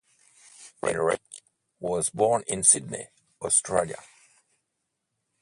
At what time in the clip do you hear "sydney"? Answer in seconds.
2.63-3.09